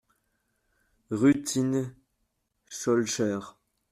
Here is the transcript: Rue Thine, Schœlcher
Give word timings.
Rue 1.11 1.43
Thine, 1.43 1.93
Schœlcher 2.71 3.53